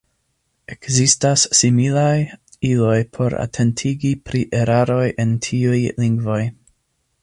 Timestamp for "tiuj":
5.49-5.81